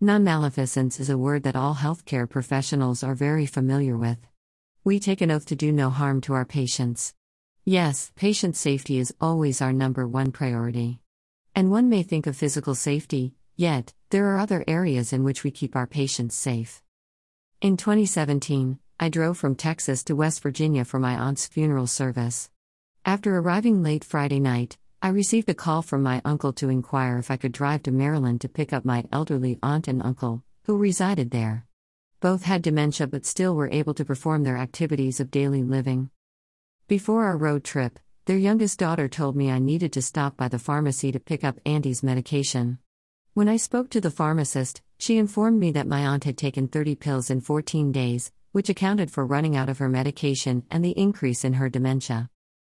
[0.00, 4.18] Non maleficence is a word that all healthcare professionals are very familiar with.
[4.84, 7.14] We take an oath to do no harm to our patients.
[7.64, 11.00] Yes, patient safety is always our number one priority.
[11.54, 15.50] And one may think of physical safety, yet, there are other areas in which we
[15.50, 16.82] keep our patients safe.
[17.62, 22.50] In 2017, I drove from Texas to West Virginia for my aunt's funeral service.
[23.06, 24.76] After arriving late Friday night,
[25.06, 28.40] I received a call from my uncle to inquire if I could drive to Maryland
[28.40, 31.64] to pick up my elderly aunt and uncle, who resided there.
[32.18, 36.10] Both had dementia but still were able to perform their activities of daily living.
[36.88, 40.58] Before our road trip, their youngest daughter told me I needed to stop by the
[40.58, 42.78] pharmacy to pick up Auntie's medication.
[43.32, 46.96] When I spoke to the pharmacist, she informed me that my aunt had taken 30
[46.96, 51.44] pills in 14 days, which accounted for running out of her medication and the increase
[51.44, 52.28] in her dementia.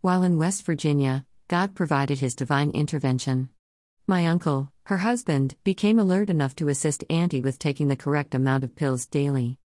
[0.00, 3.50] While in West Virginia, God provided his divine intervention.
[4.04, 8.64] My uncle, her husband, became alert enough to assist Auntie with taking the correct amount
[8.64, 9.60] of pills daily.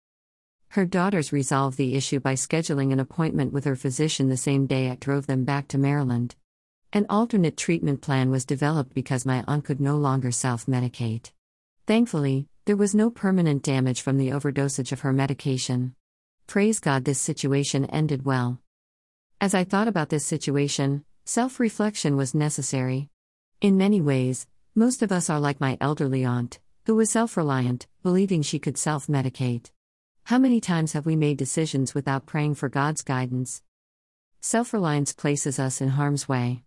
[0.69, 4.89] Her daughters resolved the issue by scheduling an appointment with her physician the same day
[4.89, 6.35] I drove them back to Maryland.
[6.91, 11.31] An alternate treatment plan was developed because my aunt could no longer self medicate.
[11.87, 15.95] Thankfully, there was no permanent damage from the overdosage of her medication.
[16.45, 18.59] Praise God, this situation ended well.
[19.39, 23.07] As I thought about this situation, Self reflection was necessary.
[23.61, 27.85] In many ways, most of us are like my elderly aunt, who was self reliant,
[28.01, 29.69] believing she could self medicate.
[30.23, 33.61] How many times have we made decisions without praying for God's guidance?
[34.41, 36.63] Self reliance places us in harm's way.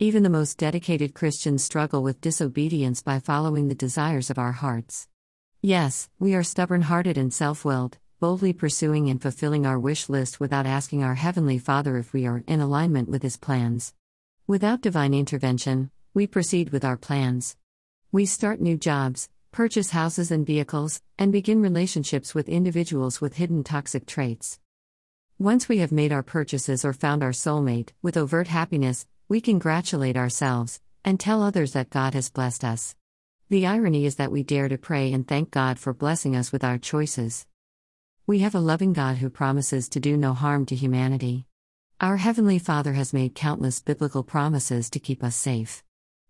[0.00, 5.06] Even the most dedicated Christians struggle with disobedience by following the desires of our hearts.
[5.62, 10.40] Yes, we are stubborn hearted and self willed, boldly pursuing and fulfilling our wish list
[10.40, 13.92] without asking our Heavenly Father if we are in alignment with His plans.
[14.46, 17.56] Without divine intervention, we proceed with our plans.
[18.12, 23.62] We start new jobs, purchase houses and vehicles, and begin relationships with individuals with hidden
[23.64, 24.60] toxic traits.
[25.38, 30.16] Once we have made our purchases or found our soulmate, with overt happiness, we congratulate
[30.16, 32.96] ourselves and tell others that God has blessed us.
[33.50, 36.64] The irony is that we dare to pray and thank God for blessing us with
[36.64, 37.46] our choices.
[38.28, 41.46] We have a loving God who promises to do no harm to humanity.
[42.00, 45.84] Our Heavenly Father has made countless biblical promises to keep us safe.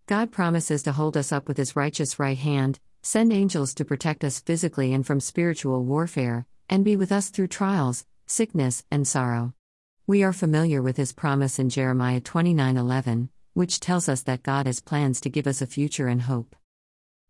[0.05, 4.23] God promises to hold us up with His righteous right hand, send angels to protect
[4.23, 9.55] us physically and from spiritual warfare, and be with us through trials, sickness, and sorrow.
[10.05, 14.81] We are familiar with His promise in Jeremiah 29:11, which tells us that God has
[14.81, 16.55] plans to give us a future and hope.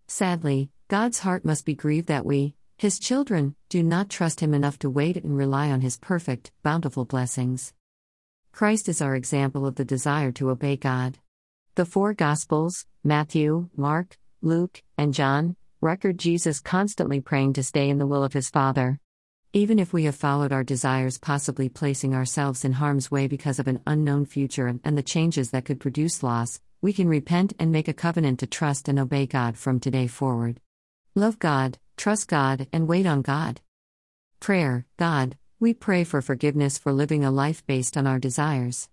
[0.07, 4.77] Sadly, God's heart must be grieved that we, his children do not trust him enough
[4.77, 7.73] to wait and rely on his perfect, bountiful blessings.
[8.51, 11.17] Christ is our example of the desire to obey God.
[11.73, 17.97] The four Gospels, Matthew, Mark, Luke, and John, record Jesus constantly praying to stay in
[17.97, 18.99] the will of his Father.
[19.53, 23.67] Even if we have followed our desires, possibly placing ourselves in harm's way because of
[23.67, 27.87] an unknown future and the changes that could produce loss, we can repent and make
[27.87, 30.59] a covenant to trust and obey God from today forward.
[31.17, 33.59] Love God, trust God, and wait on God.
[34.39, 38.87] Prayer God, we pray for forgiveness for living a life based on our desires.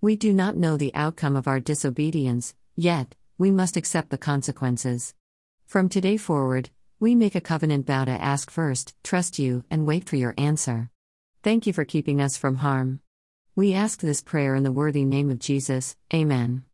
[0.00, 5.14] We do not know the outcome of our disobedience, yet, we must accept the consequences.
[5.66, 6.70] From today forward,
[7.00, 10.90] we make a covenant vow to ask first, trust you, and wait for your answer.
[11.42, 13.00] Thank you for keeping us from harm.
[13.56, 15.96] We ask this prayer in the worthy name of Jesus.
[16.14, 16.62] Amen.